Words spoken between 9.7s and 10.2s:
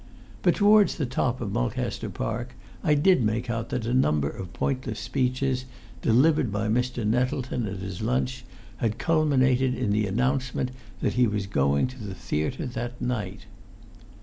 in the